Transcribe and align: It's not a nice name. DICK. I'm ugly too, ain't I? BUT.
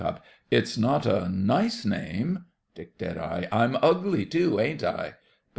It's 0.49 0.79
not 0.79 1.05
a 1.05 1.29
nice 1.29 1.85
name. 1.85 2.45
DICK. 2.73 3.15
I'm 3.51 3.77
ugly 3.83 4.25
too, 4.25 4.59
ain't 4.59 4.83
I? 4.83 5.09
BUT. 5.09 5.13